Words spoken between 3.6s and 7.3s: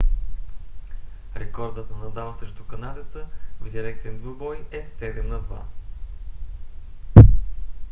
в директен двубой е 7–2